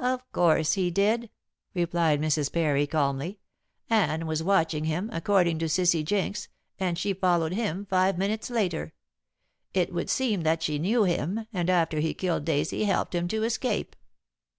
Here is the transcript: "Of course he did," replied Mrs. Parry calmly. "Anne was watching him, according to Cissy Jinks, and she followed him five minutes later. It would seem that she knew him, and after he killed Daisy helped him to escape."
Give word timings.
"Of 0.00 0.30
course 0.30 0.74
he 0.74 0.90
did," 0.90 1.30
replied 1.72 2.20
Mrs. 2.20 2.52
Parry 2.52 2.86
calmly. 2.86 3.40
"Anne 3.88 4.26
was 4.26 4.42
watching 4.42 4.84
him, 4.84 5.08
according 5.10 5.58
to 5.60 5.70
Cissy 5.70 6.02
Jinks, 6.02 6.48
and 6.78 6.98
she 6.98 7.14
followed 7.14 7.52
him 7.54 7.86
five 7.86 8.18
minutes 8.18 8.50
later. 8.50 8.92
It 9.72 9.90
would 9.90 10.10
seem 10.10 10.42
that 10.42 10.62
she 10.62 10.78
knew 10.78 11.04
him, 11.04 11.46
and 11.50 11.70
after 11.70 12.00
he 12.00 12.12
killed 12.12 12.44
Daisy 12.44 12.84
helped 12.84 13.14
him 13.14 13.26
to 13.28 13.42
escape." 13.42 13.96